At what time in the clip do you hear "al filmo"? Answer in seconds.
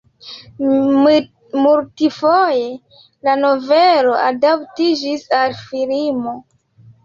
5.45-6.39